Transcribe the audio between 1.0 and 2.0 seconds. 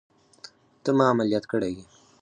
عمليات کړى يې.